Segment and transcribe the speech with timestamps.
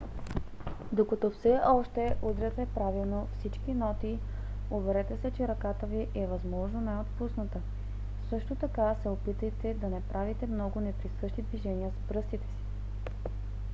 [0.91, 4.19] докато все още удряте правилно всички ноти
[4.71, 7.61] уверете се че ръката ви е възможно най- отпусната;
[8.29, 12.63] също така се опитайте да не правите много неприсъщи движения с пръстите си